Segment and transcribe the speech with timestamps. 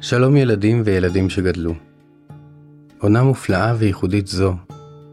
[0.00, 1.74] שלום ילדים וילדים שגדלו.
[2.98, 4.54] עונה מופלאה וייחודית זו,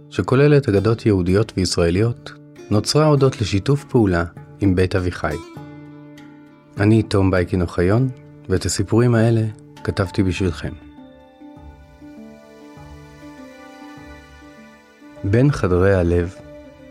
[0.09, 2.31] שכוללת אגדות יהודיות וישראליות,
[2.69, 4.25] נוצרה הודות לשיתוף פעולה
[4.61, 5.35] עם בית אביחי.
[6.79, 8.09] אני תום בייקין אוחיון,
[8.49, 9.41] ואת הסיפורים האלה
[9.83, 10.73] כתבתי בשבילכם.
[15.23, 16.35] בין חדרי הלב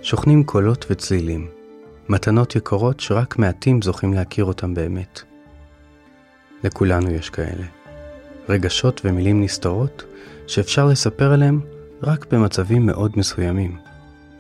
[0.03, 1.49] שוכנים קולות וצלילים,
[2.09, 5.23] מתנות יקרות שרק מעטים זוכים להכיר אותם באמת.
[6.65, 7.84] לכולנו יש כאלה.
[8.49, 10.05] רגשות ומילים נסתרות
[10.47, 11.61] שאפשר לספר עליהם
[12.03, 13.79] רק במצבים מאוד מסוימים,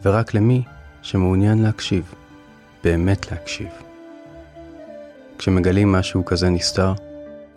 [0.04, 0.62] ורק למי
[1.02, 2.14] שמעוניין להקשיב,
[2.84, 3.68] באמת להקשיב.
[5.38, 6.92] כשמגלים משהו כזה נסתר,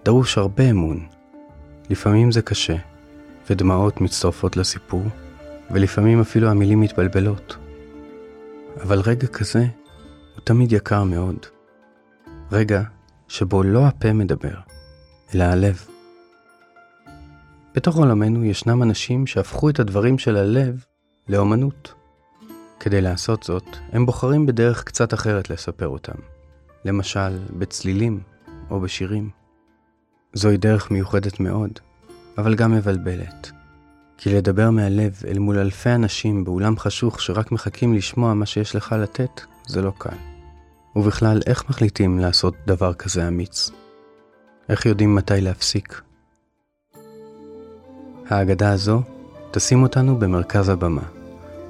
[0.05, 1.07] דרוש הרבה אמון.
[1.89, 2.75] לפעמים זה קשה,
[3.49, 5.03] ודמעות מצטרפות לסיפור,
[5.71, 7.57] ולפעמים אפילו המילים מתבלבלות.
[8.81, 9.59] אבל רגע כזה
[10.35, 11.45] הוא תמיד יקר מאוד.
[12.51, 12.81] רגע
[13.27, 14.55] שבו לא הפה מדבר,
[15.35, 15.96] אלא הלב.
[17.77, 20.85] בתוך עולמנו ישנם אנשים שהפכו את הדברים של הלב
[21.29, 21.93] לאומנות.
[22.79, 26.13] כדי לעשות זאת, הם בוחרים בדרך קצת אחרת לספר אותם,
[26.85, 28.19] למשל בצלילים
[28.69, 29.29] או בשירים.
[30.33, 31.71] זוהי דרך מיוחדת מאוד,
[32.37, 33.51] אבל גם מבלבלת.
[34.17, 38.95] כי לדבר מהלב אל מול אלפי אנשים באולם חשוך שרק מחכים לשמוע מה שיש לך
[39.01, 40.17] לתת, זה לא קל.
[40.95, 43.71] ובכלל, איך מחליטים לעשות דבר כזה אמיץ?
[44.69, 46.06] איך יודעים מתי להפסיק?
[48.29, 49.01] האגדה הזו
[49.51, 51.01] תשים אותנו במרכז הבמה,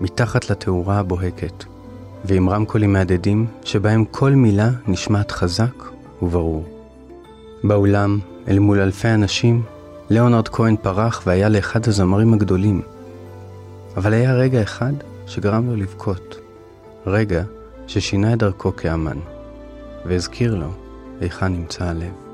[0.01, 1.63] מתחת לתאורה הבוהקת,
[2.25, 5.83] ועם רמקולים מהדהדים שבהם כל מילה נשמעת חזק
[6.21, 6.65] וברור.
[7.63, 9.61] באולם, אל מול אלפי אנשים,
[10.09, 12.81] ליאונרד כהן פרח והיה לאחד הזמרים הגדולים.
[13.97, 14.93] אבל היה רגע אחד
[15.27, 16.37] שגרם לו לבכות.
[17.05, 17.43] רגע
[17.87, 19.17] ששינה את דרכו כאמן,
[20.05, 20.67] והזכיר לו
[21.21, 22.26] היכן נמצא הלב.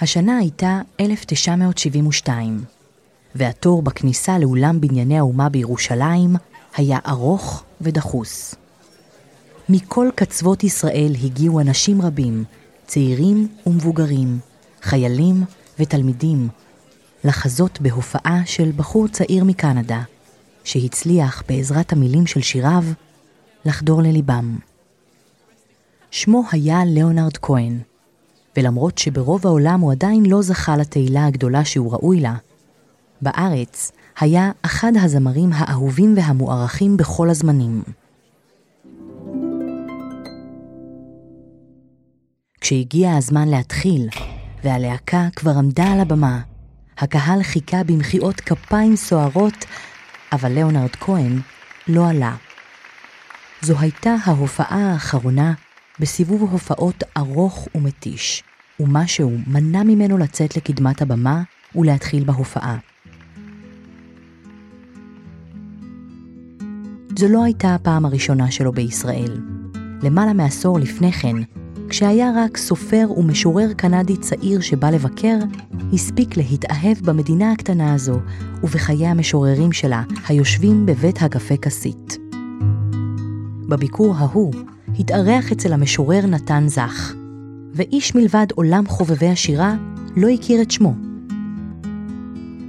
[0.00, 2.64] השנה הייתה 1972,
[3.34, 6.36] והתור בכניסה לאולם בנייני האומה בירושלים
[6.76, 8.54] היה ארוך ודחוס.
[9.68, 12.44] מכל קצוות ישראל הגיעו אנשים רבים,
[12.86, 14.38] צעירים ומבוגרים,
[14.82, 15.44] חיילים
[15.78, 16.48] ותלמידים,
[17.24, 20.02] לחזות בהופעה של בחור צעיר מקנדה,
[20.64, 22.84] שהצליח בעזרת המילים של שיריו
[23.64, 24.58] לחדור לליבם.
[26.10, 27.78] שמו היה ליאונרד כהן,
[28.56, 32.34] ולמרות שברוב העולם הוא עדיין לא זכה לתהילה הגדולה שהוא ראוי לה,
[33.22, 37.82] בארץ היה אחד הזמרים האהובים והמוערכים בכל הזמנים.
[42.60, 44.08] כשהגיע הזמן להתחיל,
[44.64, 46.40] והלהקה כבר עמדה על הבמה,
[46.98, 49.64] הקהל חיכה במחיאות כפיים סוערות,
[50.32, 51.40] אבל ליאונרד כהן
[51.88, 52.36] לא עלה.
[53.62, 55.52] זו הייתה ההופעה האחרונה
[56.00, 58.42] בסיבוב הופעות ארוך ומתיש,
[58.80, 61.42] ומשהו מנע ממנו לצאת לקדמת הבמה
[61.74, 62.76] ולהתחיל בהופעה.
[67.18, 69.40] זו לא הייתה הפעם הראשונה שלו בישראל.
[70.02, 71.36] למעלה מעשור לפני כן,
[71.88, 75.38] כשהיה רק סופר ומשורר קנדי צעיר שבא לבקר,
[75.92, 78.20] הספיק להתאהב במדינה הקטנה הזו
[78.62, 82.18] ובחיי המשוררים שלה, היושבים בבית הקפה כסית.
[83.68, 84.52] בביקור ההוא
[84.98, 87.14] התארח אצל המשורר נתן זך,
[87.76, 89.74] ואיש מלבד עולם חובבי השירה
[90.16, 90.94] לא הכיר את שמו.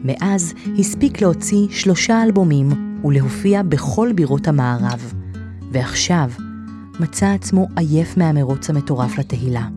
[0.03, 5.13] מאז הספיק להוציא שלושה אלבומים ולהופיע בכל בירות המערב,
[5.71, 6.31] ועכשיו
[6.99, 9.67] מצא עצמו עייף מהמרוץ המטורף לתהילה.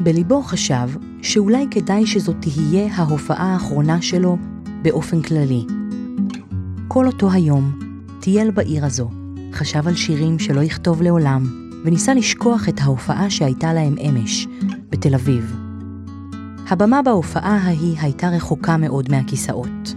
[0.00, 0.88] בליבו חשב
[1.22, 4.38] שאולי כדאי שזאת תהיה ההופעה האחרונה שלו
[4.82, 5.64] באופן כללי.
[6.88, 7.78] כל אותו היום
[8.20, 9.10] טייל בעיר הזו,
[9.52, 14.46] חשב על שירים שלא יכתוב לעולם, וניסה לשכוח את ההופעה שהייתה להם אמש,
[14.90, 15.56] בתל אביב.
[16.68, 19.94] הבמה בהופעה ההיא הייתה רחוקה מאוד מהכיסאות.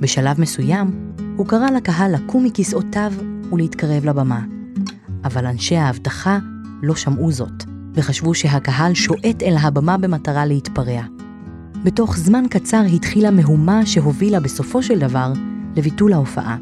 [0.00, 3.12] בשלב מסוים, הוא קרא לקהל לקום מכיסאותיו
[3.52, 4.40] ולהתקרב לבמה.
[5.24, 6.38] אבל אנשי האבטחה
[6.82, 7.64] לא שמעו זאת,
[7.94, 11.02] וחשבו שהקהל שועט אל הבמה במטרה להתפרע.
[11.84, 15.32] בתוך זמן קצר התחילה מהומה שהובילה בסופו של דבר
[15.76, 16.56] לביטול ההופעה.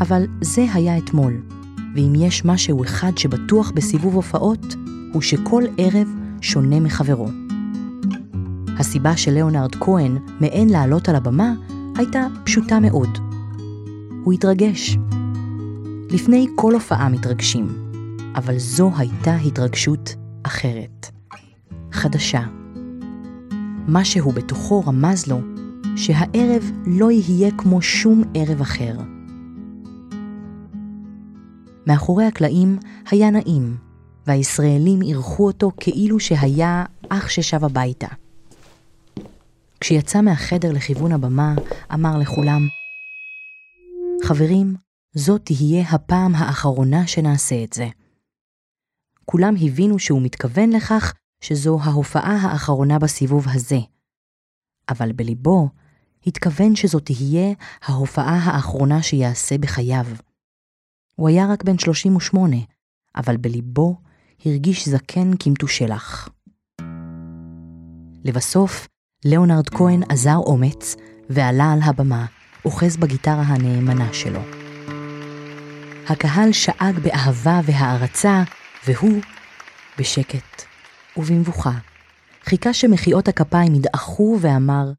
[0.00, 1.40] אבל זה היה אתמול,
[1.96, 4.74] ואם יש משהו אחד שבטוח בסיבוב הופעות,
[5.12, 6.08] הוא שכל ערב
[6.40, 7.28] שונה מחברו.
[8.78, 11.54] הסיבה של ליאונרד כהן מעין לעלות על הבמה
[11.96, 13.18] הייתה פשוטה מאוד.
[14.24, 14.96] הוא התרגש.
[16.10, 17.90] לפני כל הופעה מתרגשים,
[18.34, 21.10] אבל זו הייתה התרגשות אחרת,
[21.92, 22.42] חדשה.
[23.88, 25.40] משהו בתוכו רמז לו
[25.96, 29.15] שהערב לא יהיה כמו שום ערב אחר.
[31.86, 32.78] מאחורי הקלעים
[33.10, 33.76] היה נעים,
[34.26, 38.08] והישראלים אירחו אותו כאילו שהיה אח ששב הביתה.
[39.80, 41.54] כשיצא מהחדר לכיוון הבמה,
[41.94, 42.60] אמר לכולם,
[44.24, 44.74] חברים,
[45.14, 47.86] זאת תהיה הפעם האחרונה שנעשה את זה.
[49.24, 53.78] כולם הבינו שהוא מתכוון לכך שזו ההופעה האחרונה בסיבוב הזה.
[54.88, 55.68] אבל בליבו
[56.26, 60.06] התכוון שזו תהיה ההופעה האחרונה שיעשה בחייו.
[61.16, 62.56] הוא היה רק בן 38,
[63.16, 63.96] אבל בליבו
[64.44, 66.28] הרגיש זקן כמתושלח.
[68.24, 68.88] לבסוף,
[69.24, 70.96] ליאונרד כהן אזר אומץ
[71.30, 72.26] ועלה על הבמה,
[72.64, 74.40] אוחז בגיטרה הנאמנה שלו.
[76.08, 78.42] הקהל שאג באהבה והערצה,
[78.86, 79.22] והוא,
[79.98, 80.62] בשקט
[81.16, 81.78] ובמבוכה,
[82.42, 84.92] חיכה שמחיאות הכפיים ידעכו ואמר,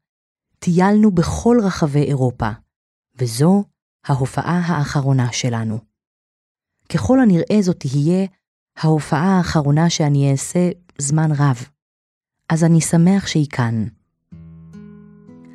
[0.58, 2.50] טיילנו בכל רחבי אירופה,
[3.18, 3.64] וזו
[4.06, 5.87] ההופעה האחרונה שלנו.
[6.92, 8.26] ככל הנראה זאת תהיה
[8.78, 11.68] ההופעה האחרונה שאני אעשה זמן רב,
[12.48, 13.84] אז אני שמח שהיא כאן.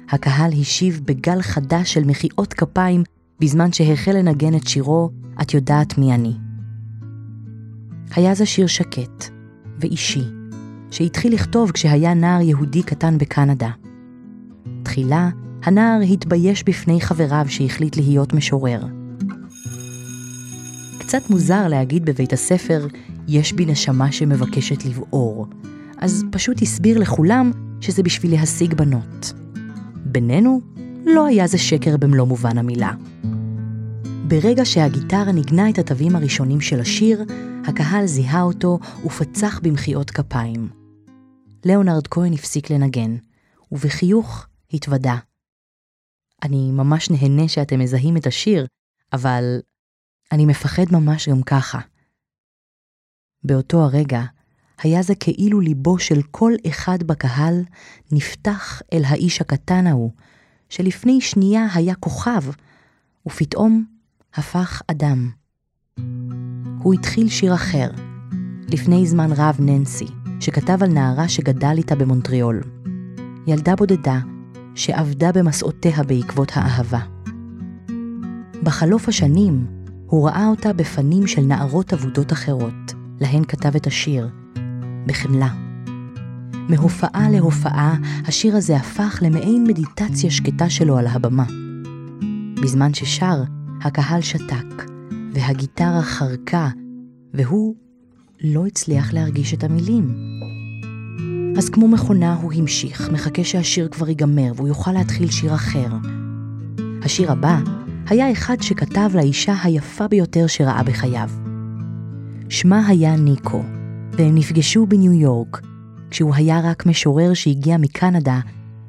[0.10, 3.04] הקהל השיב בגל חדש של מחיאות כפיים
[3.40, 5.10] בזמן שהחל לנגן את שירו
[5.42, 6.34] "את יודעת מי אני".
[8.16, 9.24] היה זה שיר שקט
[9.80, 10.24] ואישי,
[10.92, 13.70] שהתחיל לכתוב כשהיה נער יהודי קטן בקנדה.
[14.84, 15.30] תחילה,
[15.64, 19.03] הנער התבייש בפני חבריו שהחליט להיות משורר.
[21.14, 22.88] קצת מוזר להגיד בבית הספר,
[23.28, 25.48] יש בי נשמה שמבקשת לבעור,
[25.98, 27.52] אז פשוט הסביר לכולם
[27.82, 29.34] שזה בשביל להשיג בנות.
[29.96, 30.62] בינינו,
[31.06, 32.92] לא היה זה שקר במלוא מובן המילה.
[34.28, 37.24] ברגע שהגיטרה ניגנה את התווים הראשונים של השיר,
[37.68, 40.70] הקהל זיהה אותו ופצח במחיאות כפיים.
[41.66, 43.16] ליאונרד כהן הפסיק לנגן,
[43.72, 45.18] ובחיוך התוודה.
[46.44, 48.66] אני ממש נהנה שאתם מזהים את השיר,
[49.14, 49.60] אבל
[50.32, 51.80] אני מפחד ממש גם ככה.
[53.44, 54.22] באותו הרגע,
[54.84, 57.64] היה זה כאילו ליבו של כל אחד בקהל
[58.12, 60.12] נפתח אל האיש הקטן ההוא,
[60.70, 62.42] שלפני שנייה היה כוכב,
[63.28, 63.86] ופתאום
[64.34, 65.30] הפך אדם.
[66.80, 67.92] הוא התחיל שיר אחר,
[68.70, 70.08] לפני זמן רב ננסי,
[70.40, 72.62] שכתב על נערה שגדל איתה במונטריאול.
[73.48, 74.20] ילדה בודדה
[74.76, 77.00] שאבדה במסעותיה בעקבות האהבה.
[78.64, 79.68] בחלוף השנים,
[80.14, 84.30] הוא ראה אותה בפנים של נערות אבודות אחרות, להן כתב את השיר,
[85.06, 85.50] בחמלה.
[86.70, 87.96] מהופעה להופעה,
[88.28, 91.46] השיר הזה הפך למעין מדיטציה שקטה שלו על הבמה.
[92.64, 93.44] בזמן ששר,
[93.82, 94.86] הקהל שתק,
[95.34, 96.70] והגיטרה חרקה,
[97.34, 97.76] והוא
[98.42, 100.16] לא הצליח להרגיש את המילים.
[101.58, 105.88] אז כמו מכונה הוא המשיך, מחכה שהשיר כבר ייגמר והוא יוכל להתחיל שיר אחר.
[107.02, 111.30] השיר הבא היה אחד שכתב לאישה היפה ביותר שראה בחייו.
[112.50, 113.64] שמה היה ניקו,
[114.12, 115.62] והם נפגשו בניו יורק,
[116.10, 118.40] כשהוא היה רק משורר שהגיע מקנדה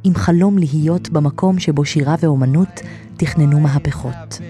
[0.05, 2.81] עם חלום להיות במקום שבו שירה ואומנות
[3.17, 4.41] תכננו מהפכות.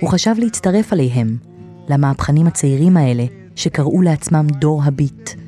[0.00, 1.36] הוא חשב להצטרף עליהם,
[1.88, 3.24] למהפכנים הצעירים האלה
[3.56, 5.45] שקראו לעצמם דור הביט.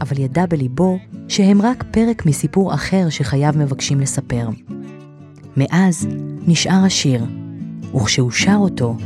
[0.00, 4.48] אבל ידע בליבו שהם רק פרק מסיפור אחר שחייו מבקשים לספר.
[5.56, 6.08] מאז
[6.46, 7.24] נשאר השיר,
[7.94, 8.96] וכשהוא שר אותו,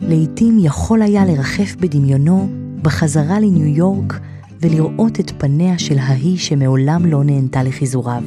[0.00, 2.48] לעתים יכול היה לרחף בדמיונו
[2.82, 4.20] בחזרה לניו יורק
[4.60, 8.22] ולראות את פניה של ההיא שמעולם לא נהנתה לחיזוריו.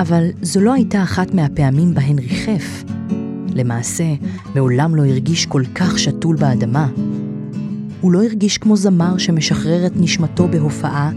[0.00, 2.84] אבל זו לא הייתה אחת מהפעמים בהן ריחף.
[3.54, 4.04] למעשה,
[4.54, 6.88] מעולם לא הרגיש כל כך שתול באדמה.
[8.00, 11.10] הוא לא הרגיש כמו זמר שמשחרר את נשמתו בהופעה,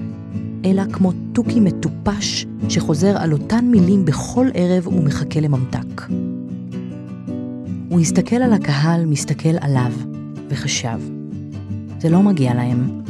[0.66, 6.02] אלא כמו תוכי מטופש שחוזר על אותן מילים בכל ערב ומחכה לממתק.
[7.90, 9.92] הוא הסתכל על הקהל, מסתכל עליו,
[10.50, 11.00] וחשב,
[12.00, 13.02] זה לא מגיע להם.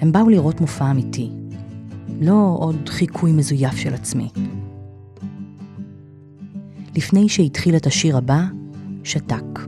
[0.00, 1.30] הם באו לראות מופע אמיתי,
[2.20, 4.28] לא עוד חיקוי מזויף של עצמי.
[6.96, 8.44] לפני שהתחיל את השיר הבא,
[9.04, 9.60] שתק.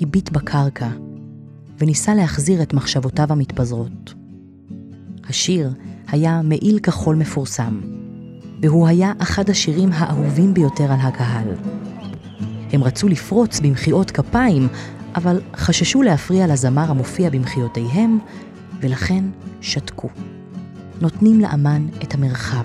[0.00, 0.88] הביט בקרקע,
[1.78, 4.14] וניסה להחזיר את מחשבותיו המתפזרות.
[5.28, 5.70] השיר
[6.08, 7.80] היה מעיל כחול מפורסם,
[8.62, 11.48] והוא היה אחד השירים האהובים ביותר על הקהל.
[12.72, 14.68] הם רצו לפרוץ במחיאות כפיים,
[15.14, 18.18] אבל חששו להפריע לזמר המופיע במחיאותיהם,
[18.80, 19.24] ולכן
[19.60, 20.08] שתקו.
[21.00, 22.64] נותנים לאמן את המרחב.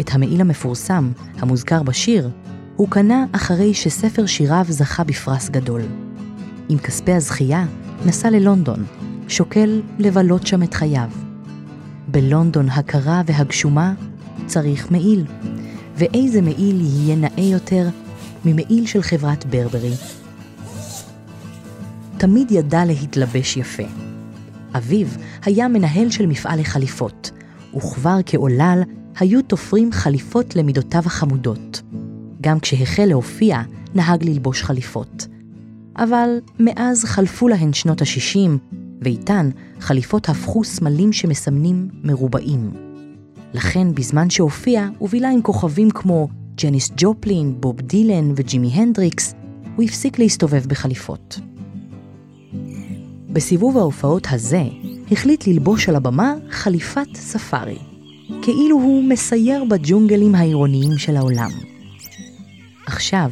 [0.00, 2.30] את המעיל המפורסם, המוזכר בשיר,
[2.76, 5.82] הוא קנה אחרי שספר שיריו זכה בפרס גדול.
[6.70, 7.66] עם כספי הזכייה,
[8.06, 8.84] נסע ללונדון,
[9.28, 11.10] שוקל לבלות שם את חייו.
[12.08, 13.94] בלונדון הקרה והגשומה
[14.46, 15.24] צריך מעיל,
[15.96, 17.88] ואיזה מעיל יהיה נאה יותר
[18.44, 19.92] ממעיל של חברת ברברי.
[22.18, 23.82] תמיד ידע להתלבש יפה.
[24.76, 25.06] אביו
[25.44, 27.30] היה מנהל של מפעל לחליפות,
[27.76, 28.82] וכבר כעולל
[29.18, 31.82] היו תופרים חליפות למידותיו החמודות.
[32.40, 33.62] גם כשהחל להופיע,
[33.94, 35.26] נהג ללבוש חליפות.
[36.00, 42.70] אבל מאז חלפו להן שנות ה-60, ואיתן חליפות הפכו סמלים שמסמנים מרובעים.
[43.54, 49.34] לכן בזמן שהופיע, ובילה עם כוכבים כמו ג'ניס ג'ופלין, בוב דילן וג'ימי הנדריקס,
[49.76, 51.40] הוא הפסיק להסתובב בחליפות.
[53.28, 54.62] בסיבוב ההופעות הזה,
[55.10, 57.78] החליט ללבוש על הבמה חליפת ספארי,
[58.42, 61.50] כאילו הוא מסייר בג'ונגלים העירוניים של העולם.
[62.86, 63.30] עכשיו,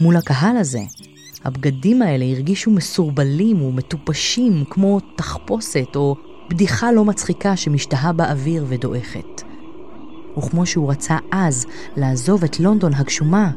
[0.00, 0.80] מול הקהל הזה,
[1.44, 6.16] הבגדים האלה הרגישו מסורבלים ומטופשים כמו תחפושת או
[6.50, 9.42] בדיחה לא מצחיקה שמשתהה באוויר ודועכת.
[10.38, 11.66] וכמו שהוא רצה אז
[11.96, 13.50] לעזוב את לונדון הגשומה,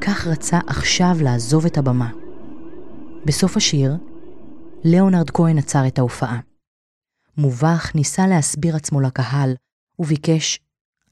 [0.00, 2.10] כך רצה עכשיו לעזוב את הבמה.
[3.24, 3.96] בסוף השיר,
[4.84, 6.40] ליאונרד כהן עצר את ההופעה.
[7.36, 9.54] מובך ניסה להסביר עצמו לקהל,
[9.98, 10.60] וביקש,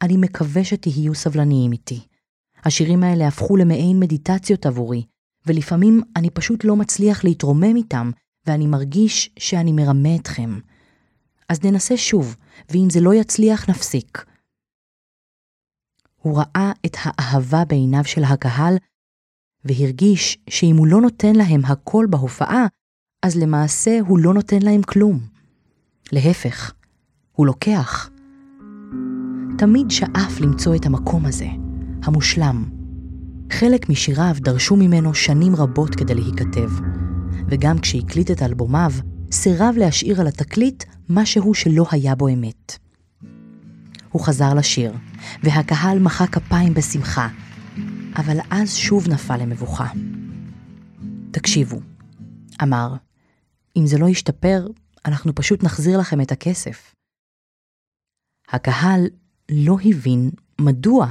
[0.03, 2.01] אני מקווה שתהיו סבלניים איתי.
[2.65, 5.07] השירים האלה הפכו למעין מדיטציות עבורי,
[5.47, 8.11] ולפעמים אני פשוט לא מצליח להתרומם איתם,
[8.47, 10.59] ואני מרגיש שאני מרמה אתכם.
[11.49, 12.37] אז ננסה שוב,
[12.71, 14.25] ואם זה לא יצליח, נפסיק.
[16.17, 18.77] הוא ראה את האהבה בעיניו של הקהל,
[19.65, 22.67] והרגיש שאם הוא לא נותן להם הכל בהופעה,
[23.23, 25.21] אז למעשה הוא לא נותן להם כלום.
[26.13, 26.73] להפך,
[27.33, 28.11] הוא לוקח.
[29.59, 31.49] תמיד שאף למצוא את המקום הזה,
[32.03, 32.76] המושלם.
[33.53, 36.71] חלק משיריו דרשו ממנו שנים רבות כדי להיכתב,
[37.49, 38.93] וגם כשהקליט את אלבומיו,
[39.33, 42.79] סירב להשאיר על התקליט משהו שלא היה בו אמת.
[44.09, 44.93] הוא חזר לשיר,
[45.43, 47.29] והקהל מחא כפיים בשמחה,
[48.17, 49.87] אבל אז שוב נפל למבוכה.
[51.31, 51.81] תקשיבו,
[52.63, 52.95] אמר,
[53.77, 54.67] אם זה לא ישתפר,
[55.07, 56.95] אנחנו פשוט נחזיר לכם את הכסף.
[58.49, 59.07] הקהל
[59.51, 61.07] לא הבין מדוע.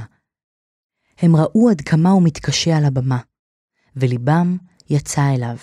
[1.18, 3.18] הם ראו עד כמה הוא מתקשה על הבמה,
[3.96, 4.56] וליבם
[4.90, 5.56] יצא אליו.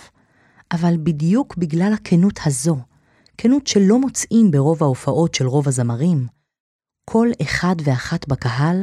[0.72, 2.76] אבל בדיוק בגלל הכנות הזו,
[3.38, 6.26] כנות שלא מוצאים ברוב ההופעות של רוב הזמרים,
[7.04, 8.82] כל אחד ואחת בקהל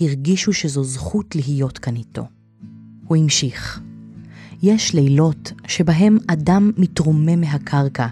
[0.00, 2.24] הרגישו שזו זכות להיות כאן איתו.
[3.04, 3.80] הוא המשיך.
[4.62, 8.06] יש לילות שבהם אדם מתרומם מהקרקע,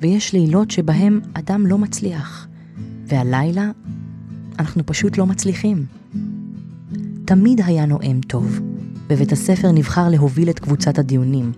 [0.00, 2.48] ויש לילות שבהם אדם לא מצליח.
[3.06, 3.70] והלילה
[4.58, 5.86] אנחנו פשוט לא מצליחים.
[7.26, 8.60] תמיד היה נואם טוב.
[9.08, 11.52] בבית הספר נבחר להוביל את קבוצת הדיונים,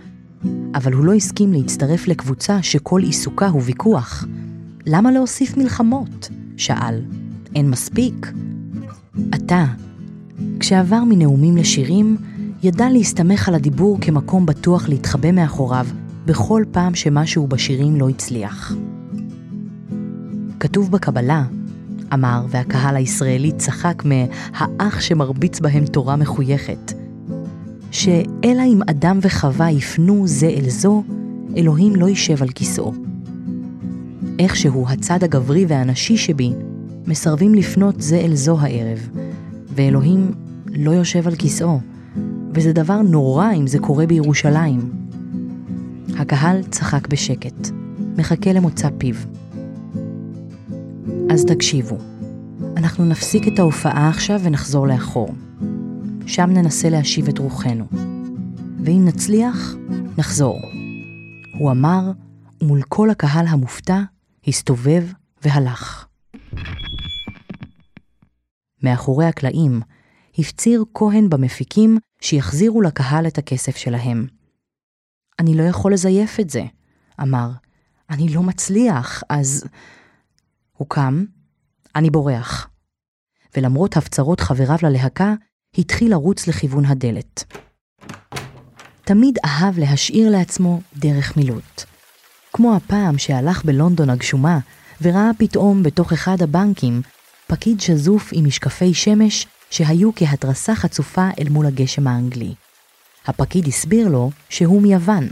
[0.75, 4.25] אבל הוא לא הסכים להצטרף לקבוצה שכל עיסוקה הוא ויכוח.
[4.87, 6.29] למה להוסיף מלחמות?
[6.57, 7.03] שאל.
[7.55, 8.33] אין מספיק?
[9.35, 9.65] אתה,
[10.61, 12.17] כשעבר מנאומים לשירים,
[12.63, 15.87] ידע להסתמך על הדיבור כמקום בטוח להתחבא מאחוריו
[16.27, 18.75] בכל פעם שמשהו בשירים לא הצליח.
[20.61, 21.45] כתוב בקבלה,
[22.15, 26.93] אמר, והקהל הישראלי צחק מהאח שמרביץ בהם תורה מחויכת,
[27.91, 31.03] שאלא אם אדם וחווה יפנו זה אל זו,
[31.57, 32.93] אלוהים לא יישב על כיסאו.
[34.39, 36.53] איכשהו הצד הגברי והנשי שבי
[37.07, 39.09] מסרבים לפנות זה אל זו הערב,
[39.75, 40.31] ואלוהים
[40.67, 41.81] לא יושב על כיסאו,
[42.55, 44.91] וזה דבר נורא אם זה קורה בירושלים.
[46.19, 47.69] הקהל צחק בשקט,
[48.17, 49.15] מחכה למוצא פיו.
[51.31, 51.99] אז תקשיבו,
[52.77, 55.35] אנחנו נפסיק את ההופעה עכשיו ונחזור לאחור.
[56.27, 57.87] שם ננסה להשיב את רוחנו.
[58.85, 59.75] ואם נצליח,
[60.19, 60.61] נחזור.
[61.59, 62.13] הוא אמר,
[62.63, 64.01] ומול כל הקהל המופתע,
[64.47, 65.05] הסתובב
[65.45, 66.07] והלך.
[68.83, 69.81] מאחורי הקלעים,
[70.39, 74.27] הפציר כהן במפיקים שיחזירו לקהל את הכסף שלהם.
[75.39, 76.65] אני לא יכול לזייף את זה,
[77.23, 77.51] אמר.
[78.11, 79.65] אני לא מצליח, אז...
[80.77, 81.25] הוא קם,
[81.97, 82.69] אני בורח.
[83.57, 85.35] ולמרות הפצרות חבריו ללהקה,
[85.79, 87.45] התחיל לרוץ לכיוון הדלת.
[89.05, 91.85] תמיד אהב להשאיר לעצמו דרך מילוט.
[92.53, 94.59] כמו הפעם שהלך בלונדון הגשומה,
[95.03, 97.03] וראה פתאום בתוך אחד הבנקים
[97.47, 102.55] פקיד שזוף עם משקפי שמש שהיו כהתרסה חצופה אל מול הגשם האנגלי.
[103.27, 105.29] הפקיד הסביר לו שהוא מיוון,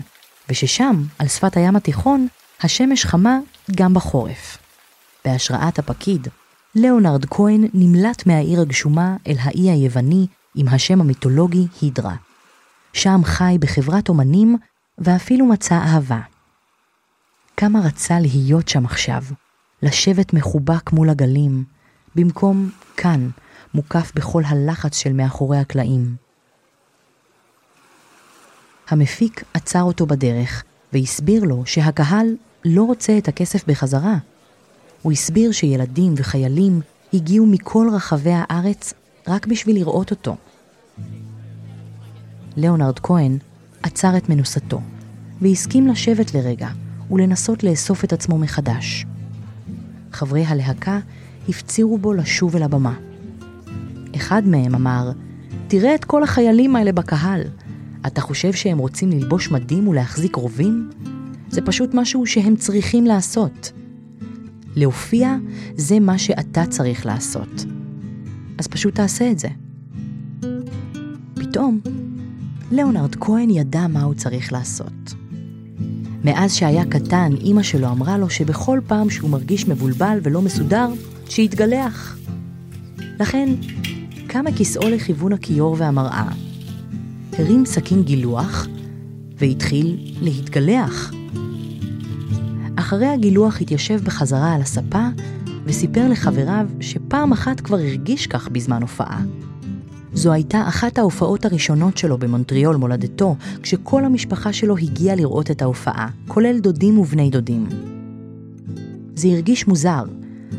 [0.49, 2.27] וששם, על שפת הים התיכון,
[2.63, 3.39] השמש חמה
[3.77, 4.64] גם בחורף.
[5.25, 6.29] בהשראת הפקיד,
[6.75, 12.17] ליאונרד כהן נמלט מהעיר הגשומה אל האי היווני עם השם המיתולוגי הידרה.
[12.93, 14.57] שם חי בחברת אומנים
[14.99, 16.21] ואפילו מצא אהבה.
[17.57, 19.23] כמה רצה להיות שם עכשיו,
[19.83, 21.65] לשבת מחובק מול הגלים,
[22.15, 23.29] במקום כאן,
[23.75, 26.15] מוקף בכל הלחץ של מאחורי הקלעים.
[28.89, 32.27] המפיק עצר אותו בדרך והסביר לו שהקהל
[32.65, 34.17] לא רוצה את הכסף בחזרה.
[35.05, 36.81] הוא הסביר שילדים וחיילים
[37.15, 38.95] הגיעו מכל רחבי הארץ
[39.29, 40.37] רק בשביל לראות אותו.
[42.57, 43.39] ליאונרד כהן
[43.83, 44.81] עצר את מנוסתו
[45.43, 46.69] והסכים לשבת לרגע
[47.11, 49.07] ולנסות לאסוף את עצמו מחדש.
[50.13, 50.99] חברי הלהקה
[51.49, 52.95] הפצירו בו לשוב אל הבמה.
[54.17, 55.11] אחד מהם אמר,
[55.69, 57.43] תראה את כל החיילים האלה בקהל.
[58.07, 60.91] אתה חושב שהם רוצים ללבוש מדים ולהחזיק רובים?
[61.49, 63.73] זה פשוט משהו שהם צריכים לעשות.
[64.77, 65.37] להופיע
[65.77, 67.65] זה מה שאתה צריך לעשות.
[68.59, 69.49] אז פשוט תעשה את זה.
[71.35, 71.81] פתאום,
[72.73, 75.15] ליאונרד כהן ידע מה הוא צריך לעשות.
[76.25, 80.89] מאז שהיה קטן, אימא שלו אמרה לו שבכל פעם שהוא מרגיש מבולבל ולא מסודר,
[81.29, 82.19] שיתגלח.
[83.21, 83.49] לכן,
[84.27, 86.29] קם מכיסאו לכיוון הכיור והמראה,
[87.39, 88.67] הרים סכין גילוח
[89.39, 91.13] והתחיל להתגלח.
[92.85, 95.07] אחרי הגילוח התיישב בחזרה על הספה
[95.65, 99.23] וסיפר לחבריו שפעם אחת כבר הרגיש כך בזמן הופעה.
[100.13, 106.09] זו הייתה אחת ההופעות הראשונות שלו במונטריאול מולדתו, כשכל המשפחה שלו הגיעה לראות את ההופעה,
[106.29, 107.69] כולל דודים ובני דודים.
[109.15, 110.05] זה הרגיש מוזר,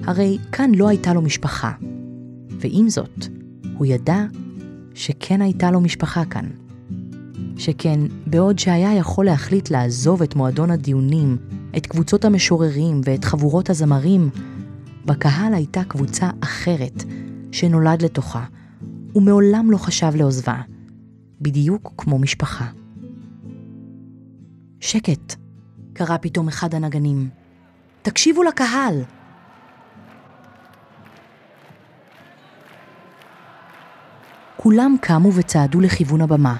[0.03, 1.72] הרי כאן לא הייתה לו משפחה.
[2.50, 3.27] ועם זאת,
[3.77, 4.25] הוא ידע
[4.94, 6.46] שכן הייתה לו משפחה כאן.
[7.58, 11.38] שכן, בעוד שהיה יכול להחליט לעזוב את מועדון הדיונים,
[11.77, 14.29] את קבוצות המשוררים ואת חבורות הזמרים,
[15.05, 17.03] בקהל הייתה קבוצה אחרת
[17.51, 18.46] שנולד לתוכה,
[19.15, 20.62] ומעולם לא חשב לעוזבה,
[21.41, 22.65] בדיוק כמו משפחה.
[24.80, 25.36] שקט,
[25.93, 27.30] קרא פתאום אחד הנגנים.
[28.02, 29.04] תקשיבו לקהל!
[34.58, 36.56] כולם קמו וצעדו לכיוון הבמה.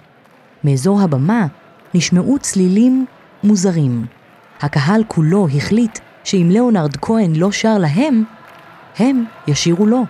[0.64, 1.48] מאזור הבמה
[1.94, 3.06] נשמעו צלילים
[3.44, 4.06] מוזרים.
[4.62, 8.24] הקהל כולו החליט שאם ליאונרד כהן לא שר להם,
[9.00, 10.06] הם ישירו לו.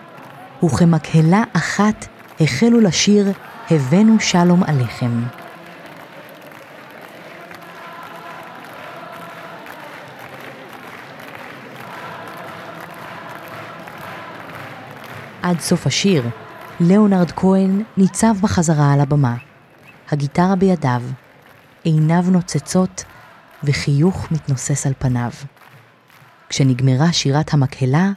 [0.64, 2.08] וכמקהלה אחת
[2.42, 3.32] החלו לשיר
[3.72, 5.24] "הבאנו שלום עליכם".
[15.42, 16.24] עד סוף השיר,
[16.80, 19.36] ליאונרד כהן ניצב בחזרה על הבמה,
[20.12, 21.02] הגיטרה בידיו,
[21.84, 23.04] עיניו נוצצות
[23.64, 25.32] וחיוך מתנוסס על פניו.
[26.50, 28.12] כשנגמרה שירת המקהלה,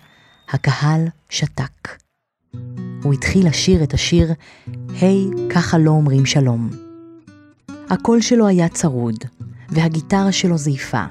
[0.48, 1.98] הקהל שתק.
[3.02, 4.32] הוא התחיל לשיר את השיר
[5.00, 6.70] "היי, hey, ככה לא אומרים שלום".
[7.90, 9.24] הקול שלו היה צרוד,
[9.68, 11.04] והגיטרה שלו זייפה.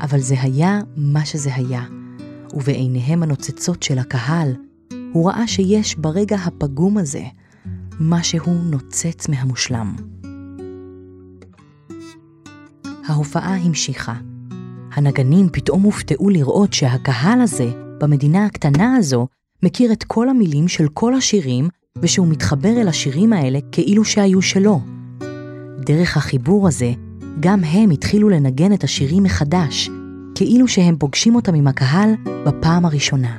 [0.00, 1.82] אבל זה היה מה שזה היה,
[2.54, 4.54] ובעיניהם הנוצצות של הקהל,
[5.12, 7.22] הוא ראה שיש ברגע הפגום הזה
[8.00, 9.96] משהו נוצץ מהמושלם.
[13.06, 14.14] ההופעה המשיכה.
[14.92, 19.26] הנגנים פתאום הופתעו לראות שהקהל הזה, במדינה הקטנה הזו,
[19.62, 21.68] מכיר את כל המילים של כל השירים,
[22.02, 24.80] ושהוא מתחבר אל השירים האלה כאילו שהיו שלו.
[25.78, 26.92] דרך החיבור הזה,
[27.40, 29.90] גם הם התחילו לנגן את השירים מחדש,
[30.34, 32.10] כאילו שהם פוגשים אותם עם הקהל
[32.46, 33.38] בפעם הראשונה.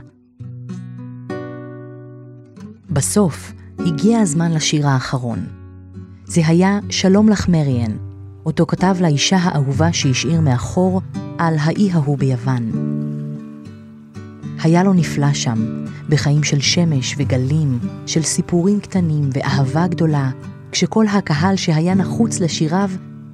[2.89, 5.39] בסוף, הגיע הזמן לשיר האחרון.
[6.25, 8.06] זה היה "שלום לך מריאן",
[8.47, 11.01] אותו כתב לאישה האהובה שהשאיר מאחור
[11.37, 12.71] על האי ההוא ביוון.
[14.63, 20.31] היה לו נפלא שם, בחיים של שמש וגלים, של סיפורים קטנים ואהבה גדולה,
[20.71, 22.89] כשכל הקהל שהיה נחוץ לשיריו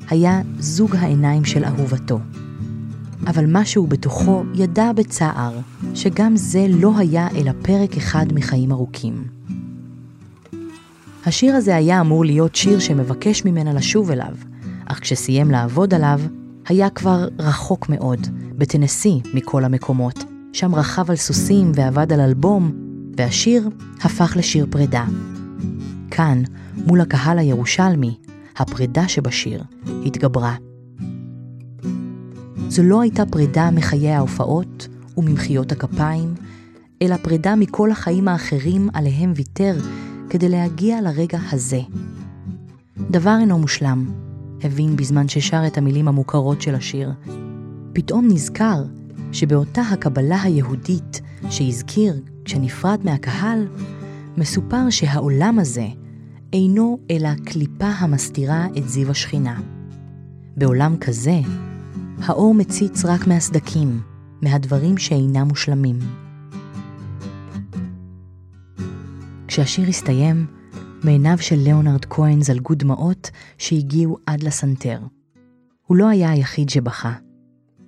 [0.10, 2.20] היה זוג העיניים של אהובתו.
[3.28, 5.60] אבל משהו בתוכו ידע בצער
[5.96, 9.24] שגם זה לא היה אלא פרק אחד מחיים ארוכים.
[11.26, 14.36] השיר הזה היה אמור להיות שיר שמבקש ממנה לשוב אליו,
[14.86, 16.20] אך כשסיים לעבוד עליו,
[16.68, 22.72] היה כבר רחוק מאוד, בטנסי מכל המקומות, שם רכב על סוסים ועבד על אלבום,
[23.18, 23.70] והשיר
[24.02, 25.06] הפך לשיר פרידה.
[26.12, 26.44] כאן,
[26.88, 28.18] מול הקהל הירושלמי,
[28.58, 29.64] הפרידה שבשיר
[30.06, 30.56] התגברה.
[32.70, 36.34] זו לא הייתה פרידה מחיי ההופעות וממחיאות הכפיים,
[37.02, 39.78] אלא פרידה מכל החיים האחרים עליהם ויתר
[40.30, 41.82] כדי להגיע לרגע הזה.
[43.10, 44.06] דבר אינו מושלם,
[44.64, 47.12] הבין בזמן ששר את המילים המוכרות של השיר.
[47.94, 48.84] פתאום נזכר
[49.32, 53.68] שבאותה הקבלה היהודית שהזכיר כשנפרד מהקהל,
[54.38, 55.88] מסופר שהעולם הזה
[56.54, 59.60] אינו אלא קליפה המסתירה את זיו השכינה.
[60.58, 61.40] בעולם כזה,
[62.18, 64.02] האור מציץ רק מהסדקים,
[64.42, 66.00] מהדברים שאינם מושלמים.
[69.48, 70.46] כשהשיר הסתיים,
[71.04, 75.00] מעיניו של ליאונרד כהן זלגו דמעות שהגיעו עד לסנטר.
[75.88, 77.14] הוא לא היה היחיד שבכה.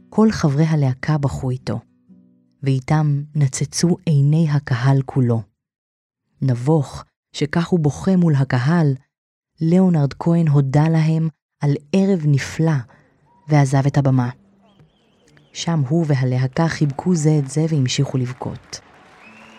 [0.10, 1.80] כל חברי הלהקה בכו איתו,
[2.64, 5.42] ואיתם נצצו עיני הקהל כולו.
[6.42, 8.94] נבוך, שכך הוא בוכה מול הקהל,
[9.62, 12.78] ליאונרד כהן הודה להם על ערב נפלא,
[13.48, 14.30] ועזב את הבמה.
[15.54, 18.80] שם הוא והלהקה חיבקו זה את זה והמשיכו לבכות.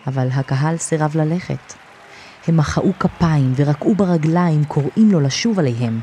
[0.07, 1.86] אבל הקהל סירב ללכת.
[2.47, 5.99] הם מחאו כפיים ורקעו ברגליים, קוראים לו לשוב עליהם.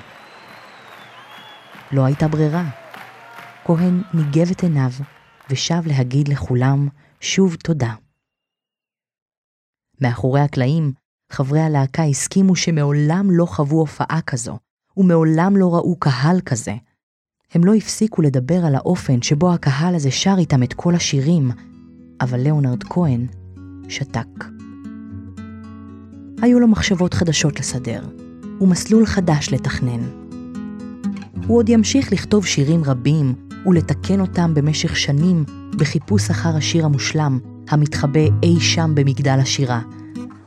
[1.92, 2.64] לא הייתה ברירה.
[3.64, 4.90] כהן ניגב את עיניו
[5.50, 6.88] ושב להגיד לכולם
[7.20, 7.94] שוב תודה.
[10.00, 10.92] מאחורי הקלעים,
[11.32, 14.58] חברי הלהקה הסכימו שמעולם לא חוו הופעה כזו,
[14.96, 16.74] ומעולם לא ראו קהל כזה.
[17.52, 21.50] הם לא הפסיקו לדבר על האופן שבו הקהל הזה שר איתם את כל השירים,
[22.20, 23.26] אבל ליאונרד כהן
[23.88, 24.53] שתק.
[26.42, 28.02] היו לו מחשבות חדשות לסדר,
[28.60, 30.00] ומסלול חדש לתכנן.
[31.46, 33.34] הוא עוד ימשיך לכתוב שירים רבים
[33.66, 35.44] ולתקן אותם במשך שנים
[35.76, 39.80] בחיפוש אחר השיר המושלם, המתחבא אי שם במגדל השירה.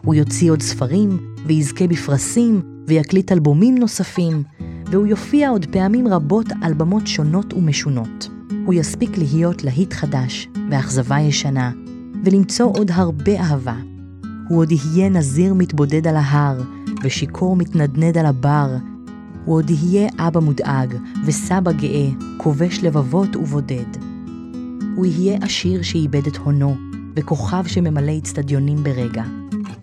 [0.01, 4.43] הוא יוציא עוד ספרים, ויזכה בפרסים, ויקליט אלבומים נוספים,
[4.85, 8.29] והוא יופיע עוד פעמים רבות על במות שונות ומשונות.
[8.65, 11.71] הוא יספיק להיות להיט חדש ואכזבה ישנה,
[12.23, 13.96] ולמצוא עוד הרבה אהבה.
[14.47, 16.61] הוא עוד יהיה נזיר מתבודד על ההר,
[17.03, 18.75] ושיכור מתנדנד על הבר.
[19.45, 23.97] הוא עוד יהיה אבא מודאג, וסבא גאה, כובש לבבות ובודד.
[24.95, 26.75] הוא יהיה עשיר שאיבד את הונו,
[27.15, 29.23] וכוכב שממלא אצטדיונים ברגע.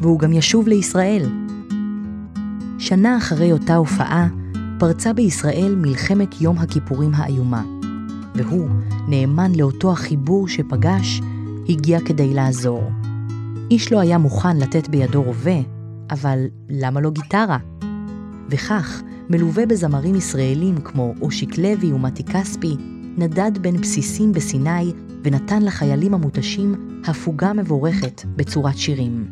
[0.00, 1.26] והוא גם ישוב לישראל.
[2.78, 4.28] שנה אחרי אותה הופעה,
[4.78, 7.62] פרצה בישראל מלחמת יום הכיפורים האיומה,
[8.34, 8.68] והוא,
[9.08, 11.20] נאמן לאותו החיבור שפגש,
[11.68, 12.90] הגיע כדי לעזור.
[13.70, 15.60] איש לא היה מוכן לתת בידו רובה,
[16.10, 17.58] אבל למה לא גיטרה?
[18.50, 22.76] וכך, מלווה בזמרים ישראלים כמו אושיק לוי ומתי כספי,
[23.16, 24.92] נדד בין בסיסים בסיני
[25.24, 29.26] ונתן לחיילים המותשים הפוגה מבורכת בצורת שירים.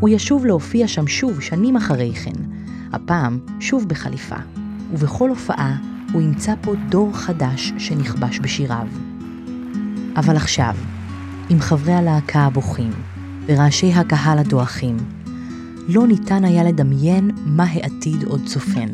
[0.00, 2.42] הוא ישוב להופיע שם שוב שנים אחרי כן,
[2.92, 4.36] הפעם שוב בחליפה,
[4.92, 5.76] ובכל הופעה
[6.12, 8.86] הוא ימצא פה דור חדש שנכבש בשיריו.
[10.16, 10.74] אבל עכשיו,
[11.50, 12.90] עם חברי הלהקה הבוכים
[13.50, 14.96] ורעשי הקהל הדועכים,
[15.88, 18.88] לא ניתן היה לדמיין מה העתיד עוד צופן.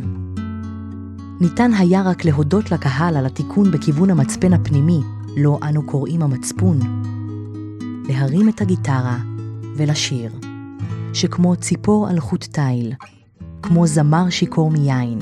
[1.41, 5.01] ניתן היה רק להודות לקהל על התיקון בכיוון המצפן הפנימי,
[5.37, 6.79] לו לא אנו קוראים המצפון.
[8.09, 9.19] להרים את הגיטרה
[9.77, 10.33] ולשיר,
[11.13, 12.93] שכמו ציפור על חוט תיל,
[13.63, 15.19] כמו זמר שיכור מיין,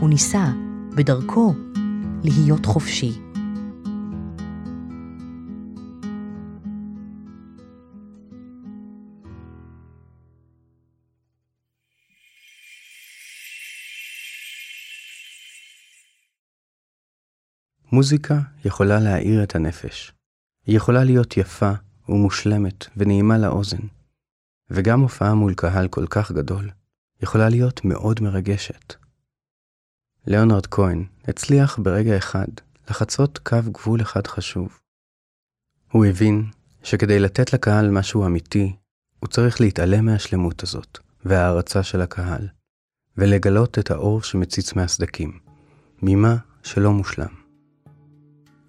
[0.00, 0.52] הוא ניסה,
[0.96, 1.54] בדרכו,
[2.24, 3.18] להיות חופשי.
[17.92, 20.12] מוזיקה יכולה להאיר את הנפש.
[20.66, 21.72] היא יכולה להיות יפה
[22.08, 23.86] ומושלמת ונעימה לאוזן.
[24.70, 26.70] וגם הופעה מול קהל כל כך גדול
[27.22, 28.94] יכולה להיות מאוד מרגשת.
[30.26, 32.46] ליאונרד כהן הצליח ברגע אחד
[32.90, 34.80] לחצות קו גבול אחד חשוב.
[35.92, 36.50] הוא הבין
[36.82, 38.76] שכדי לתת לקהל משהו אמיתי,
[39.20, 42.48] הוא צריך להתעלם מהשלמות הזאת וההערצה של הקהל,
[43.16, 45.38] ולגלות את האור שמציץ מהסדקים,
[46.02, 47.37] ממה שלא מושלם.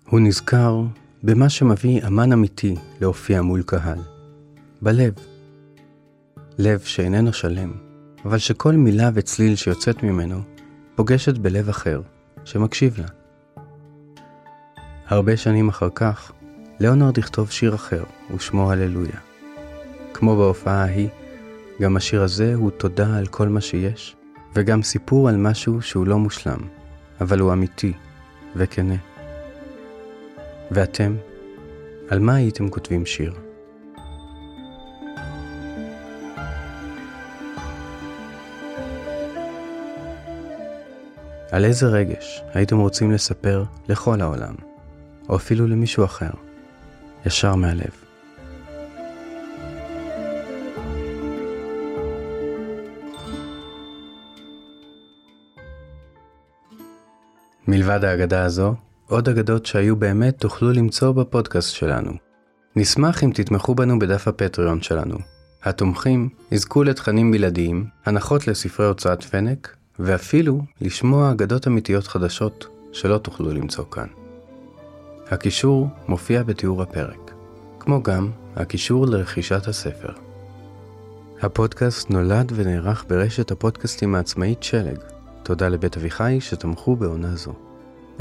[0.10, 0.82] הוא נזכר
[1.24, 4.00] במה שמביא אמן אמיתי להופיע מול קהל,
[4.82, 5.14] בלב.
[6.58, 7.74] לב שאיננו שלם,
[8.26, 10.42] אבל שכל מילה וצליל שיוצאת ממנו
[10.96, 12.02] פוגשת בלב אחר,
[12.46, 13.08] שמקשיב לה.
[15.08, 16.32] הרבה שנים אחר כך,
[16.80, 18.04] ליאונרד יכתוב שיר אחר,
[18.36, 19.20] ושמו הללויה.
[20.14, 21.10] כמו בהופעה ההיא,
[21.82, 24.16] גם השיר הזה הוא תודה על כל מה שיש,
[24.56, 26.60] וגם סיפור על משהו שהוא לא מושלם,
[27.22, 27.94] אבל הוא אמיתי
[28.56, 29.09] וכנה.
[30.72, 31.16] ואתם,
[32.10, 33.34] על מה הייתם כותבים שיר?
[41.52, 44.56] על איזה רגש הייתם רוצים לספר לכל העולם,
[45.30, 46.32] או אפילו למישהו אחר,
[47.26, 47.92] ישר מהלב?
[57.68, 58.76] מלבד האגדה הזו,
[59.10, 62.12] עוד אגדות שהיו באמת תוכלו למצוא בפודקאסט שלנו.
[62.76, 65.18] נשמח אם תתמכו בנו בדף הפטריון שלנו.
[65.64, 73.54] התומכים יזכו לתכנים בלעדיים, הנחות לספרי הוצאת פנק, ואפילו לשמוע אגדות אמיתיות חדשות שלא תוכלו
[73.54, 74.08] למצוא כאן.
[75.32, 77.32] הקישור מופיע בתיאור הפרק,
[77.80, 80.12] כמו גם הקישור לרכישת הספר.
[81.42, 84.98] הפודקאסט נולד ונערך ברשת הפודקאסטים העצמאית שלג.
[85.44, 87.69] תודה לבית אביחי שתמכו בעונה זו.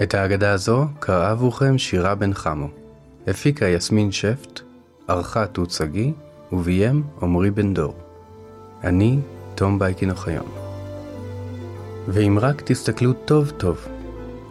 [0.03, 2.69] את האגדה הזו קראה עבורכם שירה בן חמו.
[3.27, 4.61] הפיקה יסמין שפט,
[5.09, 6.13] ערכה תות שגיא,
[6.53, 7.95] וביים עמרי בן דור.
[8.85, 9.19] אני
[9.55, 10.47] תום בייקין אוחיון.
[12.09, 13.87] ואם רק תסתכלו טוב טוב,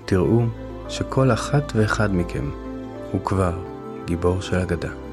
[0.06, 0.42] תראו
[0.90, 2.50] שכל אחת ואחד מכם
[3.12, 3.58] הוא כבר
[4.06, 5.07] גיבור של אגדה.